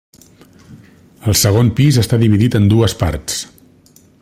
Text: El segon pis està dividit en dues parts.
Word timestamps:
El 1.31 1.37
segon 1.41 1.69
pis 1.81 2.01
està 2.05 2.19
dividit 2.25 2.59
en 2.61 2.67
dues 2.73 2.97
parts. 3.03 3.39